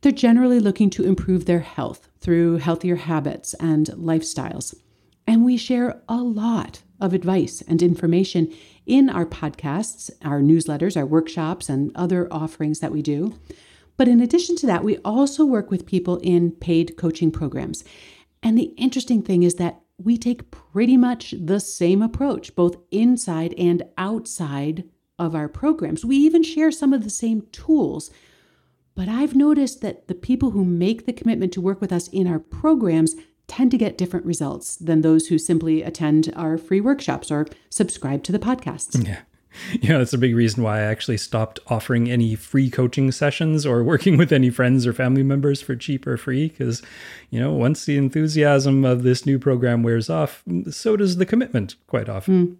they're 0.00 0.10
generally 0.10 0.58
looking 0.58 0.90
to 0.90 1.04
improve 1.04 1.44
their 1.44 1.60
health 1.60 2.08
through 2.18 2.56
healthier 2.56 2.96
habits 2.96 3.54
and 3.54 3.86
lifestyles. 3.88 4.74
And 5.26 5.44
we 5.44 5.56
share 5.56 6.02
a 6.08 6.16
lot 6.16 6.82
of 7.00 7.14
advice 7.14 7.62
and 7.66 7.82
information 7.82 8.52
in 8.86 9.08
our 9.08 9.26
podcasts, 9.26 10.10
our 10.24 10.40
newsletters, 10.40 10.96
our 10.96 11.06
workshops, 11.06 11.68
and 11.68 11.92
other 11.94 12.28
offerings 12.32 12.80
that 12.80 12.92
we 12.92 13.02
do. 13.02 13.38
But 13.96 14.08
in 14.08 14.20
addition 14.20 14.56
to 14.56 14.66
that, 14.66 14.84
we 14.84 14.98
also 14.98 15.44
work 15.44 15.70
with 15.70 15.86
people 15.86 16.18
in 16.18 16.52
paid 16.52 16.96
coaching 16.96 17.30
programs. 17.30 17.84
And 18.42 18.58
the 18.58 18.74
interesting 18.76 19.22
thing 19.22 19.42
is 19.42 19.56
that 19.56 19.80
we 19.98 20.16
take 20.16 20.50
pretty 20.50 20.96
much 20.96 21.34
the 21.38 21.60
same 21.60 22.02
approach, 22.02 22.54
both 22.56 22.76
inside 22.90 23.54
and 23.56 23.84
outside 23.96 24.84
of 25.18 25.34
our 25.34 25.48
programs. 25.48 26.04
We 26.04 26.16
even 26.16 26.42
share 26.42 26.72
some 26.72 26.92
of 26.92 27.04
the 27.04 27.10
same 27.10 27.42
tools. 27.52 28.10
But 28.94 29.08
I've 29.08 29.36
noticed 29.36 29.80
that 29.82 30.08
the 30.08 30.14
people 30.14 30.50
who 30.50 30.64
make 30.64 31.06
the 31.06 31.12
commitment 31.12 31.52
to 31.52 31.60
work 31.60 31.80
with 31.80 31.92
us 31.92 32.08
in 32.08 32.26
our 32.26 32.38
programs 32.38 33.14
tend 33.52 33.70
to 33.70 33.76
get 33.76 33.98
different 33.98 34.24
results 34.24 34.76
than 34.76 35.02
those 35.02 35.26
who 35.26 35.36
simply 35.36 35.82
attend 35.82 36.32
our 36.34 36.56
free 36.56 36.80
workshops 36.80 37.30
or 37.30 37.46
subscribe 37.68 38.22
to 38.24 38.32
the 38.32 38.38
podcast. 38.38 39.06
Yeah. 39.06 39.20
Yeah, 39.82 39.98
that's 39.98 40.14
a 40.14 40.18
big 40.18 40.34
reason 40.34 40.62
why 40.62 40.78
I 40.78 40.84
actually 40.84 41.18
stopped 41.18 41.60
offering 41.66 42.10
any 42.10 42.34
free 42.34 42.70
coaching 42.70 43.12
sessions 43.12 43.66
or 43.66 43.84
working 43.92 44.16
with 44.16 44.32
any 44.32 44.48
friends 44.48 44.86
or 44.86 44.94
family 44.94 45.22
members 45.22 45.60
for 45.60 45.76
cheap 45.76 46.06
or 46.06 46.16
free. 46.16 46.48
Because, 46.48 46.80
you 47.28 47.38
know, 47.38 47.52
once 47.52 47.84
the 47.84 47.98
enthusiasm 47.98 48.86
of 48.86 49.02
this 49.02 49.26
new 49.26 49.38
program 49.38 49.82
wears 49.82 50.08
off, 50.08 50.42
so 50.70 50.96
does 50.96 51.18
the 51.18 51.26
commitment 51.26 51.74
quite 51.86 52.08
often. 52.08 52.46
Mm. 52.46 52.56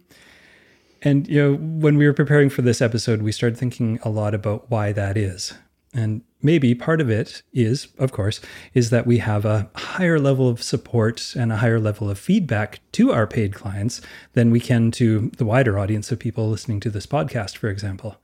And, 1.01 1.27
you 1.27 1.41
know, 1.41 1.55
when 1.55 1.97
we 1.97 2.05
were 2.05 2.13
preparing 2.13 2.51
for 2.51 2.61
this 2.61 2.79
episode, 2.79 3.23
we 3.23 3.31
started 3.31 3.57
thinking 3.57 3.97
a 4.03 4.09
lot 4.09 4.35
about 4.35 4.69
why 4.69 4.91
that 4.91 5.17
is. 5.17 5.55
And 5.95 6.21
maybe 6.43 6.75
part 6.75 7.01
of 7.01 7.09
it 7.09 7.41
is, 7.53 7.87
of 7.97 8.11
course, 8.11 8.41
is 8.73 8.89
that 8.89 9.07
we 9.07 9.19
have 9.19 9.45
a 9.45 9.69
higher 9.75 10.19
level 10.19 10.49
of 10.49 10.61
support 10.61 11.33
and 11.35 11.51
a 11.51 11.57
higher 11.57 11.79
level 11.79 12.09
of 12.09 12.19
feedback 12.19 12.81
to 12.91 13.11
our 13.11 13.25
paid 13.25 13.55
clients 13.55 14.01
than 14.33 14.51
we 14.51 14.59
can 14.59 14.91
to 14.91 15.31
the 15.37 15.45
wider 15.45 15.79
audience 15.79 16.11
of 16.11 16.19
people 16.19 16.49
listening 16.49 16.79
to 16.81 16.89
this 16.89 17.07
podcast, 17.07 17.57
for 17.57 17.69
example. 17.69 18.17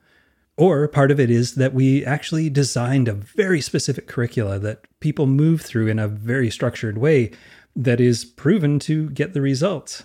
Or 0.57 0.89
part 0.89 1.09
of 1.09 1.21
it 1.21 1.31
is 1.31 1.55
that 1.55 1.73
we 1.73 2.05
actually 2.05 2.49
designed 2.49 3.07
a 3.07 3.13
very 3.13 3.61
specific 3.61 4.07
curricula 4.07 4.59
that 4.59 4.85
people 4.99 5.25
move 5.25 5.61
through 5.61 5.87
in 5.87 5.99
a 5.99 6.09
very 6.09 6.51
structured 6.51 6.97
way 6.97 7.31
that 7.77 8.01
is 8.01 8.25
proven 8.25 8.77
to 8.79 9.09
get 9.11 9.33
the 9.33 9.39
results. 9.39 10.03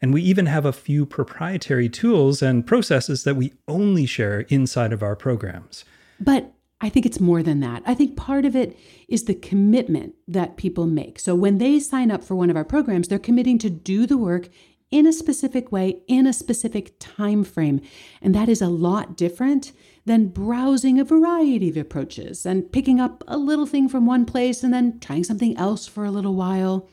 And 0.00 0.14
we 0.14 0.22
even 0.22 0.46
have 0.46 0.64
a 0.64 0.72
few 0.72 1.04
proprietary 1.04 1.90
tools 1.90 2.40
and 2.40 2.66
processes 2.66 3.24
that 3.24 3.36
we 3.36 3.52
only 3.68 4.06
share 4.06 4.40
inside 4.48 4.94
of 4.94 5.02
our 5.02 5.14
programs. 5.14 5.84
But 6.18 6.53
I 6.84 6.90
think 6.90 7.06
it's 7.06 7.18
more 7.18 7.42
than 7.42 7.60
that. 7.60 7.82
I 7.86 7.94
think 7.94 8.14
part 8.14 8.44
of 8.44 8.54
it 8.54 8.78
is 9.08 9.24
the 9.24 9.34
commitment 9.34 10.16
that 10.28 10.58
people 10.58 10.86
make. 10.86 11.18
So 11.18 11.34
when 11.34 11.56
they 11.56 11.80
sign 11.80 12.10
up 12.10 12.22
for 12.22 12.34
one 12.34 12.50
of 12.50 12.56
our 12.56 12.64
programs, 12.64 13.08
they're 13.08 13.18
committing 13.18 13.56
to 13.60 13.70
do 13.70 14.06
the 14.06 14.18
work 14.18 14.50
in 14.90 15.06
a 15.06 15.12
specific 15.12 15.72
way 15.72 16.02
in 16.08 16.26
a 16.26 16.32
specific 16.34 16.94
time 16.98 17.42
frame. 17.42 17.80
And 18.20 18.34
that 18.34 18.50
is 18.50 18.60
a 18.60 18.68
lot 18.68 19.16
different 19.16 19.72
than 20.04 20.28
browsing 20.28 21.00
a 21.00 21.04
variety 21.04 21.70
of 21.70 21.78
approaches 21.78 22.44
and 22.44 22.70
picking 22.70 23.00
up 23.00 23.24
a 23.26 23.38
little 23.38 23.64
thing 23.64 23.88
from 23.88 24.04
one 24.04 24.26
place 24.26 24.62
and 24.62 24.74
then 24.74 25.00
trying 25.00 25.24
something 25.24 25.56
else 25.56 25.86
for 25.86 26.04
a 26.04 26.10
little 26.10 26.34
while. 26.34 26.86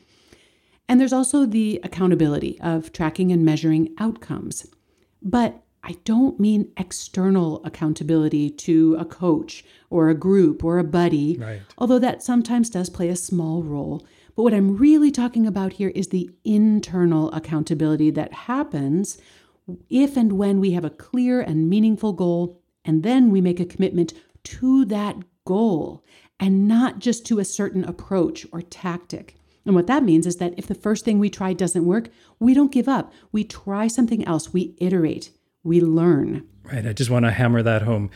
And 0.88 0.98
there's 0.98 1.12
also 1.12 1.44
the 1.44 1.80
accountability 1.84 2.58
of 2.62 2.94
tracking 2.94 3.30
and 3.30 3.44
measuring 3.44 3.94
outcomes. 3.98 4.66
But 5.20 5.61
I 5.84 5.96
don't 6.04 6.38
mean 6.38 6.70
external 6.76 7.64
accountability 7.64 8.50
to 8.50 8.96
a 9.00 9.04
coach 9.04 9.64
or 9.90 10.08
a 10.08 10.14
group 10.14 10.62
or 10.62 10.78
a 10.78 10.84
buddy, 10.84 11.36
right. 11.38 11.62
although 11.76 11.98
that 11.98 12.22
sometimes 12.22 12.70
does 12.70 12.88
play 12.88 13.08
a 13.08 13.16
small 13.16 13.64
role. 13.64 14.06
But 14.36 14.44
what 14.44 14.54
I'm 14.54 14.76
really 14.76 15.10
talking 15.10 15.46
about 15.46 15.74
here 15.74 15.88
is 15.90 16.08
the 16.08 16.30
internal 16.44 17.32
accountability 17.32 18.10
that 18.12 18.32
happens 18.32 19.18
if 19.90 20.16
and 20.16 20.34
when 20.34 20.60
we 20.60 20.72
have 20.72 20.84
a 20.84 20.90
clear 20.90 21.40
and 21.40 21.68
meaningful 21.68 22.12
goal, 22.12 22.60
and 22.84 23.02
then 23.02 23.30
we 23.30 23.40
make 23.40 23.60
a 23.60 23.64
commitment 23.64 24.12
to 24.44 24.84
that 24.86 25.16
goal 25.44 26.04
and 26.38 26.66
not 26.66 27.00
just 27.00 27.26
to 27.26 27.38
a 27.38 27.44
certain 27.44 27.84
approach 27.84 28.46
or 28.52 28.62
tactic. 28.62 29.36
And 29.64 29.74
what 29.74 29.86
that 29.86 30.02
means 30.02 30.26
is 30.26 30.36
that 30.36 30.54
if 30.56 30.66
the 30.66 30.74
first 30.74 31.04
thing 31.04 31.18
we 31.18 31.30
try 31.30 31.52
doesn't 31.52 31.84
work, 31.84 32.08
we 32.40 32.54
don't 32.54 32.72
give 32.72 32.88
up. 32.88 33.12
We 33.30 33.44
try 33.44 33.86
something 33.86 34.24
else, 34.26 34.52
we 34.52 34.74
iterate 34.78 35.30
we 35.64 35.80
learn. 35.80 36.46
Right. 36.64 36.86
I 36.86 36.92
just 36.92 37.10
want 37.10 37.24
to 37.24 37.30
hammer 37.30 37.62
that 37.62 37.82
home. 37.82 38.10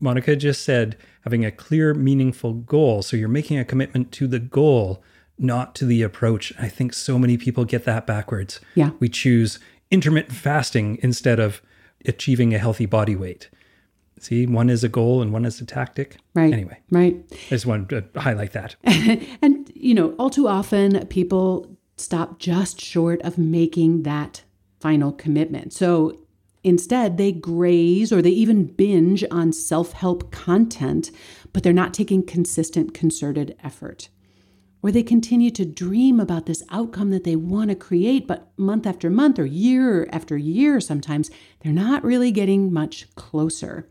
Monica 0.00 0.34
just 0.34 0.64
said 0.64 0.96
having 1.22 1.44
a 1.44 1.50
clear, 1.50 1.94
meaningful 1.94 2.54
goal. 2.54 3.02
So 3.02 3.16
you're 3.16 3.28
making 3.28 3.58
a 3.58 3.64
commitment 3.64 4.10
to 4.12 4.26
the 4.26 4.40
goal, 4.40 5.02
not 5.38 5.74
to 5.76 5.84
the 5.84 6.02
approach. 6.02 6.52
I 6.58 6.68
think 6.68 6.92
so 6.92 7.18
many 7.18 7.36
people 7.36 7.64
get 7.64 7.84
that 7.84 8.06
backwards. 8.06 8.60
Yeah. 8.74 8.90
We 8.98 9.08
choose 9.08 9.58
intermittent 9.90 10.34
fasting 10.34 10.98
instead 11.02 11.38
of 11.38 11.62
achieving 12.04 12.54
a 12.54 12.58
healthy 12.58 12.86
body 12.86 13.14
weight. 13.14 13.48
See, 14.18 14.46
one 14.46 14.70
is 14.70 14.84
a 14.84 14.88
goal 14.88 15.20
and 15.20 15.32
one 15.32 15.44
is 15.44 15.60
a 15.60 15.66
tactic. 15.66 16.16
Right. 16.34 16.52
Anyway. 16.52 16.78
Right. 16.90 17.16
I 17.32 17.48
just 17.48 17.66
wanted 17.66 18.12
to 18.14 18.20
highlight 18.20 18.52
that. 18.52 18.76
and, 18.84 19.70
you 19.74 19.94
know, 19.94 20.14
all 20.18 20.30
too 20.30 20.48
often 20.48 21.06
people 21.08 21.76
stop 21.96 22.38
just 22.38 22.80
short 22.80 23.20
of 23.22 23.38
making 23.38 24.02
that 24.02 24.42
final 24.80 25.12
commitment. 25.12 25.72
So 25.72 26.21
Instead, 26.64 27.16
they 27.16 27.32
graze 27.32 28.12
or 28.12 28.22
they 28.22 28.30
even 28.30 28.64
binge 28.64 29.24
on 29.30 29.52
self 29.52 29.92
help 29.92 30.30
content, 30.30 31.10
but 31.52 31.62
they're 31.62 31.72
not 31.72 31.92
taking 31.92 32.22
consistent, 32.22 32.94
concerted 32.94 33.56
effort. 33.62 34.08
Or 34.82 34.90
they 34.90 35.02
continue 35.02 35.50
to 35.52 35.64
dream 35.64 36.18
about 36.18 36.46
this 36.46 36.64
outcome 36.70 37.10
that 37.10 37.24
they 37.24 37.36
want 37.36 37.70
to 37.70 37.76
create, 37.76 38.26
but 38.26 38.52
month 38.56 38.86
after 38.86 39.10
month 39.10 39.38
or 39.38 39.46
year 39.46 40.08
after 40.12 40.36
year, 40.36 40.80
sometimes 40.80 41.30
they're 41.60 41.72
not 41.72 42.02
really 42.04 42.32
getting 42.32 42.72
much 42.72 43.12
closer. 43.14 43.88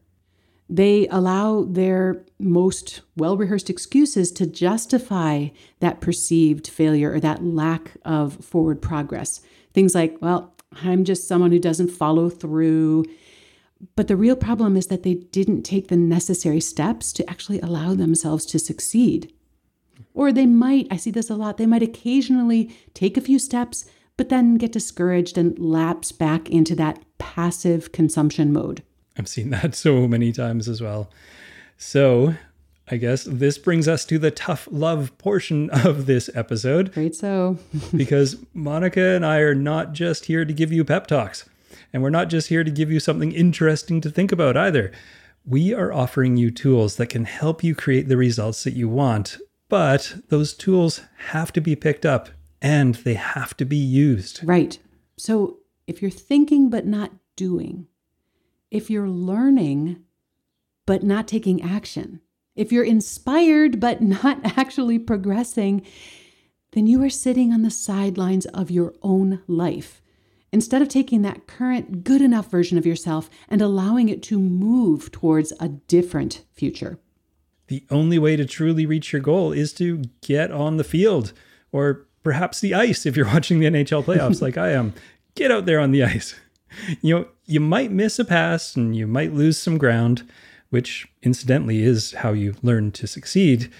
They 0.70 1.08
allow 1.10 1.64
their 1.64 2.26
most 2.40 3.02
well 3.18 3.36
rehearsed 3.36 3.70
excuses 3.70 4.32
to 4.34 4.46
justify 4.46 5.50
that 5.82 6.00
perceived 6.00 6.68
failure 6.70 7.12
or 7.12 7.20
that 7.20 7.44
lack 7.44 7.98
of 8.06 8.44
forward 8.44 8.82
progress. 8.82 9.42
Things 9.74 9.94
like, 9.94 10.18
well, 10.22 10.56
I'm 10.84 11.04
just 11.04 11.28
someone 11.28 11.52
who 11.52 11.60
doesn't 11.60 11.90
follow 11.90 12.30
through. 12.30 13.06
But 13.96 14.08
the 14.08 14.16
real 14.16 14.36
problem 14.36 14.78
is 14.78 14.88
that 14.88 15.04
they 15.04 15.16
didn't 15.16 15.64
take 15.64 15.88
the 15.88 15.98
necessary 15.98 16.60
steps 16.60 17.12
to 17.14 17.30
actually 17.30 17.60
allow 17.62 17.94
themselves 17.94 18.46
to 18.48 18.60
succeed. 18.60 19.34
Or 20.14 20.32
they 20.32 20.46
might, 20.46 20.88
I 20.92 20.98
see 20.98 21.12
this 21.12 21.30
a 21.30 21.36
lot, 21.36 21.58
they 21.58 21.66
might 21.66 21.84
occasionally 21.84 22.76
take 22.94 23.18
a 23.18 23.22
few 23.22 23.40
steps, 23.40 23.86
but 24.18 24.30
then 24.30 24.56
get 24.56 24.72
discouraged 24.72 25.38
and 25.38 25.58
lapse 25.58 26.12
back 26.12 26.50
into 26.50 26.76
that 26.76 27.00
passive 27.18 27.92
consumption 27.92 28.54
mode. 28.54 28.84
I've 29.18 29.28
seen 29.28 29.50
that 29.50 29.76
so 29.76 30.08
many 30.08 30.32
times 30.32 30.68
as 30.68 30.82
well. 30.82 31.10
So, 31.78 32.36
I 32.92 32.98
guess 32.98 33.24
this 33.24 33.58
brings 33.58 33.88
us 33.88 34.04
to 34.06 34.20
the 34.20 34.32
tough 34.32 34.68
love 34.70 35.18
portion 35.18 35.70
of 35.70 36.08
this 36.08 36.30
episode. 36.36 36.94
Great 36.94 37.16
so. 37.16 37.58
because 37.96 38.36
Monica 38.54 39.16
and 39.16 39.26
I 39.26 39.38
are 39.38 39.56
not 39.56 39.94
just 39.94 40.26
here 40.26 40.44
to 40.44 40.54
give 40.54 40.74
you 40.74 40.84
pep 40.84 41.08
talks, 41.08 41.50
and 41.94 42.04
we're 42.04 42.10
not 42.10 42.28
just 42.28 42.50
here 42.50 42.66
to 42.66 42.70
give 42.70 42.92
you 42.92 43.00
something 43.00 43.32
interesting 43.32 44.02
to 44.02 44.10
think 44.10 44.34
about 44.34 44.58
either. 44.58 44.92
We 45.46 45.74
are 45.74 45.94
offering 45.94 46.36
you 46.36 46.52
tools 46.52 46.98
that 46.98 47.08
can 47.08 47.24
help 47.24 47.64
you 47.64 47.74
create 47.74 48.10
the 48.10 48.18
results 48.18 48.66
that 48.66 48.74
you 48.74 48.90
want, 48.90 49.38
but 49.70 50.16
those 50.28 50.54
tools 50.54 51.02
have 51.30 51.54
to 51.54 51.62
be 51.62 51.78
picked 51.78 52.06
up 52.06 52.30
and 52.62 52.96
they 52.96 53.14
have 53.14 53.56
to 53.58 53.66
be 53.66 53.78
used. 53.78 54.42
Right. 54.44 54.78
So 55.18 55.60
if 55.88 56.02
you're 56.02 56.12
thinking 56.12 56.70
but 56.70 56.86
not 56.86 57.14
doing, 57.38 57.88
if 58.70 58.90
you're 58.90 59.10
learning 59.10 60.04
but 60.86 61.04
not 61.04 61.28
taking 61.28 61.62
action, 61.62 62.20
if 62.56 62.72
you're 62.72 62.84
inspired 62.84 63.80
but 63.80 64.02
not 64.02 64.40
actually 64.58 65.00
progressing, 65.00 65.86
then 66.72 66.88
you 66.88 67.04
are 67.04 67.10
sitting 67.10 67.52
on 67.52 67.62
the 67.62 67.72
sidelines 67.72 68.46
of 68.48 68.72
your 68.72 68.94
own 69.02 69.42
life. 69.48 70.02
Instead 70.54 70.82
of 70.82 70.90
taking 70.90 71.22
that 71.22 71.48
current 71.48 72.04
good 72.04 72.22
enough 72.22 72.52
version 72.52 72.78
of 72.78 72.86
yourself 72.86 73.30
and 73.48 73.62
allowing 73.62 74.10
it 74.10 74.22
to 74.24 74.38
move 74.38 75.12
towards 75.12 75.54
a 75.60 75.70
different 75.70 76.44
future. 76.52 77.00
The 77.68 77.86
only 77.90 78.20
way 78.20 78.36
to 78.36 78.46
truly 78.46 78.86
reach 78.86 79.14
your 79.14 79.22
goal 79.22 79.54
is 79.54 79.72
to 79.74 80.04
get 80.22 80.52
on 80.52 80.76
the 80.76 80.84
field 80.84 81.32
or 81.72 82.06
perhaps 82.22 82.60
the 82.60 82.74
ice 82.74 83.06
if 83.06 83.16
you're 83.16 83.26
watching 83.34 83.60
the 83.60 83.68
NHL 83.68 84.04
playoffs 84.04 84.42
like 84.42 84.58
I 84.58 84.72
am. 84.72 84.94
Get 85.36 85.52
out 85.52 85.66
there 85.66 85.80
on 85.80 85.92
the 85.92 86.04
ice. 86.04 86.36
You 87.02 87.20
know, 87.20 87.28
you 87.44 87.60
might 87.60 87.92
miss 87.92 88.18
a 88.18 88.24
pass 88.24 88.78
and 88.78 88.96
you 88.96 89.06
might 89.06 89.34
lose 89.34 89.58
some 89.58 89.78
ground, 89.78 90.24
which 90.72 91.08
incidentally 91.22 91.84
is 91.84 92.14
how 92.14 92.32
you 92.32 92.56
learn 92.64 92.92
to 92.94 93.06
succeed, 93.06 93.72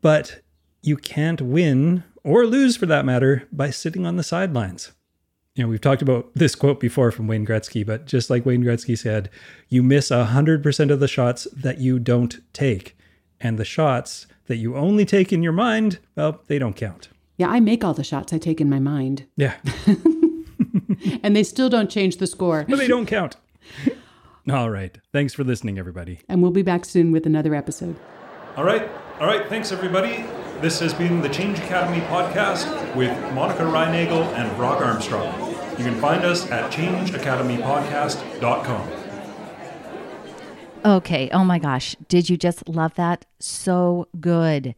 but 0.00 0.40
you 0.82 0.96
can't 0.96 1.40
win 1.40 2.04
or 2.22 2.46
lose 2.46 2.76
for 2.76 2.86
that 2.86 3.04
matter 3.04 3.48
by 3.50 3.70
sitting 3.70 4.06
on 4.06 4.16
the 4.16 4.22
sidelines. 4.22 4.92
You 5.54 5.64
know, 5.64 5.70
we've 5.70 5.80
talked 5.80 6.02
about 6.02 6.30
this 6.34 6.54
quote 6.54 6.78
before 6.78 7.10
from 7.10 7.26
Wayne 7.26 7.46
Gretzky, 7.46 7.84
but 7.84 8.04
just 8.06 8.30
like 8.30 8.46
Wayne 8.46 8.62
Gretzky 8.62 8.96
said, 8.96 9.28
you 9.68 9.82
miss 9.82 10.10
100% 10.10 10.90
of 10.90 11.00
the 11.00 11.08
shots 11.08 11.48
that 11.52 11.78
you 11.78 11.98
don't 11.98 12.38
take. 12.52 12.96
And 13.40 13.58
the 13.58 13.64
shots 13.64 14.26
that 14.46 14.56
you 14.56 14.76
only 14.76 15.04
take 15.04 15.32
in 15.32 15.42
your 15.42 15.52
mind, 15.52 15.98
well, 16.14 16.42
they 16.46 16.58
don't 16.58 16.76
count. 16.76 17.08
Yeah, 17.38 17.48
I 17.48 17.60
make 17.60 17.84
all 17.84 17.94
the 17.94 18.04
shots 18.04 18.32
I 18.32 18.38
take 18.38 18.60
in 18.60 18.68
my 18.68 18.78
mind. 18.78 19.26
Yeah. 19.36 19.54
and 21.22 21.34
they 21.34 21.42
still 21.42 21.68
don't 21.68 21.90
change 21.90 22.18
the 22.18 22.26
score. 22.26 22.66
But 22.68 22.78
they 22.78 22.88
don't 22.88 23.06
count. 23.06 23.36
All 24.50 24.70
right. 24.70 24.96
Thanks 25.12 25.34
for 25.34 25.44
listening, 25.44 25.78
everybody. 25.78 26.20
And 26.28 26.40
we'll 26.40 26.50
be 26.50 26.62
back 26.62 26.86
soon 26.86 27.12
with 27.12 27.26
another 27.26 27.54
episode. 27.54 27.96
All 28.56 28.64
right. 28.64 28.88
All 29.20 29.26
right. 29.26 29.46
Thanks, 29.48 29.72
everybody. 29.72 30.24
This 30.60 30.80
has 30.80 30.94
been 30.94 31.20
the 31.20 31.28
Change 31.28 31.58
Academy 31.58 32.00
podcast 32.06 32.96
with 32.96 33.10
Monica 33.34 33.62
Reinagel 33.62 34.24
and 34.34 34.56
Brock 34.56 34.80
Armstrong. 34.80 35.50
You 35.78 35.84
can 35.84 36.00
find 36.00 36.24
us 36.24 36.50
at 36.50 36.72
changeacademypodcast.com. 36.72 38.88
Okay. 40.84 41.30
Oh 41.32 41.44
my 41.44 41.58
gosh. 41.58 41.96
Did 42.08 42.30
you 42.30 42.36
just 42.36 42.68
love 42.68 42.94
that? 42.94 43.24
So 43.38 44.08
good 44.18 44.74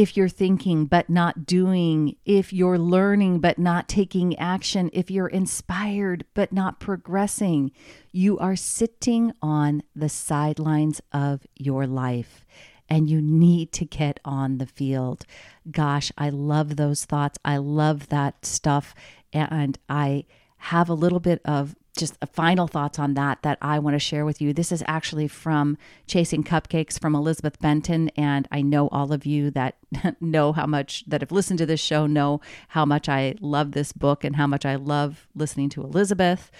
if 0.00 0.16
you're 0.16 0.30
thinking 0.30 0.86
but 0.86 1.10
not 1.10 1.44
doing, 1.44 2.16
if 2.24 2.54
you're 2.54 2.78
learning 2.78 3.38
but 3.38 3.58
not 3.58 3.86
taking 3.86 4.34
action, 4.38 4.88
if 4.94 5.10
you're 5.10 5.28
inspired 5.28 6.24
but 6.32 6.54
not 6.54 6.80
progressing, 6.80 7.70
you 8.10 8.38
are 8.38 8.56
sitting 8.56 9.30
on 9.42 9.82
the 9.94 10.08
sidelines 10.08 11.02
of 11.12 11.46
your 11.54 11.86
life 11.86 12.46
and 12.88 13.10
you 13.10 13.20
need 13.20 13.72
to 13.72 13.84
get 13.84 14.18
on 14.24 14.56
the 14.56 14.64
field. 14.64 15.26
Gosh, 15.70 16.10
I 16.16 16.30
love 16.30 16.76
those 16.76 17.04
thoughts. 17.04 17.38
I 17.44 17.58
love 17.58 18.08
that 18.08 18.46
stuff. 18.46 18.94
And 19.34 19.78
I 19.86 20.24
have 20.56 20.88
a 20.88 20.94
little 20.94 21.20
bit 21.20 21.42
of 21.44 21.76
just 21.96 22.16
final 22.32 22.66
thoughts 22.66 22.98
on 22.98 23.14
that 23.14 23.42
that 23.42 23.58
I 23.60 23.78
want 23.78 23.94
to 23.94 23.98
share 23.98 24.24
with 24.24 24.40
you. 24.40 24.52
This 24.52 24.72
is 24.72 24.82
actually 24.86 25.28
from 25.28 25.76
Chasing 26.06 26.44
Cupcakes 26.44 26.98
from 26.98 27.14
Elizabeth 27.14 27.58
Benton. 27.60 28.10
And 28.16 28.46
I 28.50 28.62
know 28.62 28.88
all 28.88 29.12
of 29.12 29.26
you 29.26 29.50
that 29.52 29.76
know 30.20 30.52
how 30.52 30.66
much, 30.66 31.04
that 31.06 31.20
have 31.20 31.32
listened 31.32 31.58
to 31.58 31.66
this 31.66 31.80
show, 31.80 32.06
know 32.06 32.40
how 32.68 32.84
much 32.84 33.08
I 33.08 33.34
love 33.40 33.72
this 33.72 33.92
book 33.92 34.24
and 34.24 34.36
how 34.36 34.46
much 34.46 34.64
I 34.64 34.76
love 34.76 35.28
listening 35.34 35.68
to 35.70 35.82
Elizabeth. 35.82 36.50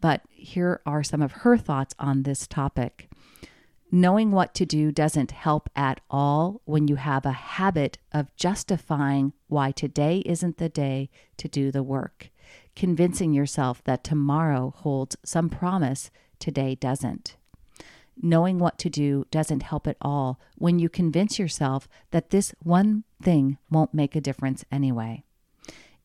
But 0.00 0.22
here 0.30 0.80
are 0.84 1.02
some 1.02 1.22
of 1.22 1.32
her 1.32 1.56
thoughts 1.56 1.94
on 1.98 2.22
this 2.22 2.46
topic. 2.46 3.08
Knowing 3.90 4.32
what 4.32 4.52
to 4.52 4.66
do 4.66 4.90
doesn't 4.90 5.30
help 5.30 5.70
at 5.76 6.00
all 6.10 6.60
when 6.64 6.88
you 6.88 6.96
have 6.96 7.24
a 7.24 7.32
habit 7.32 7.98
of 8.12 8.34
justifying 8.36 9.32
why 9.46 9.70
today 9.70 10.22
isn't 10.26 10.58
the 10.58 10.68
day 10.68 11.08
to 11.36 11.48
do 11.48 11.70
the 11.70 11.84
work 11.84 12.30
convincing 12.76 13.32
yourself 13.32 13.82
that 13.84 14.04
tomorrow 14.04 14.72
holds 14.76 15.16
some 15.24 15.48
promise 15.48 16.10
today 16.38 16.74
doesn't. 16.74 17.36
Knowing 18.22 18.58
what 18.58 18.78
to 18.78 18.88
do 18.88 19.26
doesn't 19.30 19.62
help 19.62 19.86
at 19.86 19.96
all 20.00 20.38
when 20.56 20.78
you 20.78 20.88
convince 20.88 21.38
yourself 21.38 21.88
that 22.12 22.30
this 22.30 22.54
one 22.62 23.04
thing 23.22 23.58
won't 23.70 23.92
make 23.92 24.14
a 24.14 24.20
difference 24.20 24.64
anyway. 24.70 25.22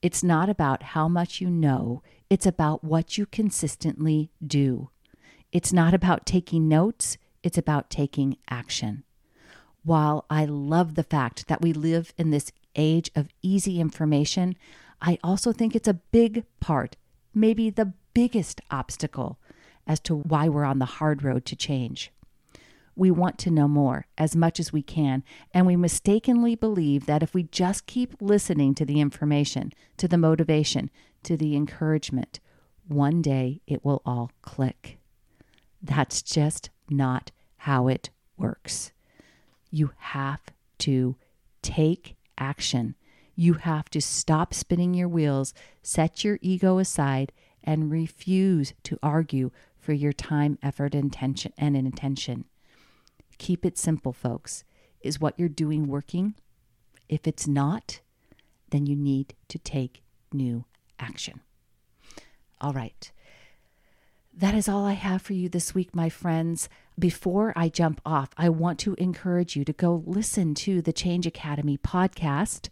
It's 0.01 0.23
not 0.23 0.49
about 0.49 0.83
how 0.83 1.07
much 1.07 1.39
you 1.39 1.49
know, 1.49 2.01
it's 2.29 2.45
about 2.45 2.83
what 2.83 3.17
you 3.17 3.25
consistently 3.25 4.31
do. 4.45 4.89
It's 5.51 5.71
not 5.71 5.93
about 5.93 6.25
taking 6.25 6.67
notes, 6.67 7.17
it's 7.43 7.57
about 7.57 7.89
taking 7.89 8.37
action. 8.49 9.03
While 9.83 10.25
I 10.29 10.45
love 10.45 10.95
the 10.95 11.03
fact 11.03 11.47
that 11.47 11.61
we 11.61 11.73
live 11.73 12.13
in 12.17 12.31
this 12.31 12.51
age 12.75 13.11
of 13.15 13.29
easy 13.41 13.79
information, 13.79 14.55
I 15.01 15.17
also 15.23 15.51
think 15.51 15.75
it's 15.75 15.87
a 15.87 15.95
big 15.95 16.45
part, 16.59 16.95
maybe 17.33 17.69
the 17.69 17.93
biggest 18.13 18.61
obstacle 18.69 19.39
as 19.87 19.99
to 20.01 20.15
why 20.15 20.47
we're 20.47 20.63
on 20.63 20.79
the 20.79 20.85
hard 20.85 21.23
road 21.23 21.45
to 21.45 21.55
change. 21.55 22.11
We 22.95 23.09
want 23.09 23.39
to 23.39 23.51
know 23.51 23.67
more 23.67 24.05
as 24.17 24.35
much 24.35 24.59
as 24.59 24.71
we 24.71 24.83
can, 24.83 25.23
and 25.53 25.65
we 25.65 25.75
mistakenly 25.75 26.55
believe 26.55 27.05
that 27.07 27.23
if 27.23 27.33
we 27.33 27.43
just 27.43 27.87
keep 27.87 28.15
listening 28.21 28.75
to 28.75 28.85
the 28.85 28.99
information, 28.99 29.71
to 29.97 30.07
the 30.07 30.17
motivation, 30.17 30.91
to 31.23 31.35
the 31.35 31.55
encouragement, 31.55 32.39
one 32.87 33.21
day 33.21 33.61
it 33.65 33.83
will 33.83 34.01
all 34.05 34.31
click. 34.41 34.99
That's 35.81 36.21
just 36.21 36.69
not 36.89 37.31
how 37.57 37.87
it 37.87 38.09
works. 38.37 38.91
You 39.71 39.91
have 39.97 40.41
to 40.79 41.15
take 41.61 42.17
action 42.37 42.95
you 43.35 43.53
have 43.53 43.89
to 43.91 44.01
stop 44.01 44.53
spinning 44.53 44.93
your 44.93 45.07
wheels, 45.07 45.53
set 45.81 46.23
your 46.23 46.37
ego 46.41 46.77
aside, 46.77 47.31
and 47.63 47.91
refuse 47.91 48.73
to 48.83 48.97
argue 49.01 49.51
for 49.77 49.93
your 49.93 50.13
time, 50.13 50.57
effort, 50.61 50.93
intention, 50.93 51.53
and 51.57 51.75
intention. 51.75 52.45
Keep 53.37 53.65
it 53.65 53.77
simple, 53.77 54.13
folks. 54.13 54.63
Is 55.01 55.19
what 55.19 55.37
you're 55.39 55.49
doing 55.49 55.87
working? 55.87 56.35
If 57.09 57.27
it's 57.27 57.47
not, 57.47 58.01
then 58.69 58.85
you 58.85 58.95
need 58.95 59.33
to 59.47 59.57
take 59.57 60.03
new 60.31 60.65
action. 60.99 61.41
All 62.59 62.73
right. 62.73 63.11
That 64.33 64.55
is 64.55 64.69
all 64.69 64.85
I 64.85 64.93
have 64.93 65.21
for 65.21 65.33
you 65.33 65.49
this 65.49 65.75
week, 65.75 65.93
my 65.93 66.07
friends. 66.07 66.69
Before 66.97 67.51
I 67.55 67.67
jump 67.67 67.99
off, 68.05 68.29
I 68.37 68.47
want 68.47 68.79
to 68.79 68.93
encourage 68.93 69.55
you 69.55 69.65
to 69.65 69.73
go 69.73 70.03
listen 70.05 70.53
to 70.55 70.81
the 70.81 70.93
Change 70.93 71.25
Academy 71.25 71.77
podcast. 71.77 72.69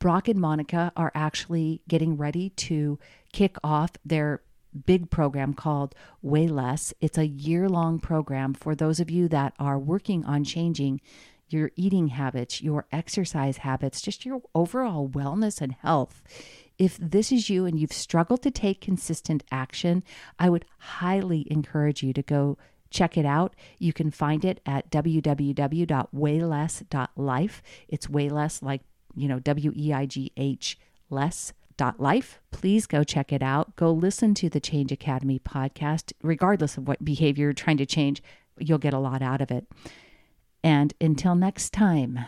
Brock 0.00 0.28
and 0.28 0.40
Monica 0.40 0.92
are 0.96 1.12
actually 1.14 1.82
getting 1.86 2.16
ready 2.16 2.50
to 2.50 2.98
kick 3.32 3.56
off 3.62 3.92
their 4.04 4.42
big 4.86 5.10
program 5.10 5.52
called 5.52 5.94
WeighLess. 6.24 6.94
It's 7.00 7.18
a 7.18 7.26
year 7.26 7.68
long 7.68 8.00
program 8.00 8.54
for 8.54 8.74
those 8.74 8.98
of 8.98 9.10
you 9.10 9.28
that 9.28 9.52
are 9.58 9.78
working 9.78 10.24
on 10.24 10.42
changing 10.42 11.02
your 11.50 11.70
eating 11.76 12.08
habits, 12.08 12.62
your 12.62 12.86
exercise 12.90 13.58
habits, 13.58 14.00
just 14.00 14.24
your 14.24 14.40
overall 14.54 15.06
wellness 15.08 15.60
and 15.60 15.72
health. 15.72 16.22
If 16.78 16.96
this 16.96 17.30
is 17.30 17.50
you 17.50 17.66
and 17.66 17.78
you've 17.78 17.92
struggled 17.92 18.42
to 18.44 18.50
take 18.50 18.80
consistent 18.80 19.44
action, 19.52 20.02
I 20.38 20.48
would 20.48 20.64
highly 20.78 21.46
encourage 21.50 22.02
you 22.02 22.14
to 22.14 22.22
go 22.22 22.56
check 22.90 23.18
it 23.18 23.26
out. 23.26 23.54
You 23.78 23.92
can 23.92 24.10
find 24.10 24.44
it 24.44 24.60
at 24.64 24.90
www.weighless.life. 24.90 27.62
It's 27.88 28.08
way 28.08 28.28
less 28.28 28.62
like, 28.62 28.82
you 29.20 29.28
know, 29.28 29.38
W 29.38 29.72
E 29.76 29.92
I 29.92 30.06
G 30.06 30.32
H 30.36 30.78
less 31.08 31.52
life. 31.98 32.40
Please 32.50 32.86
go 32.86 33.02
check 33.02 33.32
it 33.32 33.42
out. 33.42 33.74
Go 33.76 33.90
listen 33.90 34.34
to 34.34 34.50
the 34.50 34.60
Change 34.60 34.92
Academy 34.92 35.38
podcast. 35.38 36.12
Regardless 36.22 36.76
of 36.76 36.86
what 36.86 37.04
behavior 37.04 37.46
you're 37.46 37.52
trying 37.52 37.78
to 37.78 37.86
change, 37.86 38.22
you'll 38.58 38.78
get 38.78 38.92
a 38.92 38.98
lot 38.98 39.22
out 39.22 39.40
of 39.40 39.50
it. 39.50 39.66
And 40.62 40.92
until 41.00 41.34
next 41.34 41.72
time, 41.72 42.20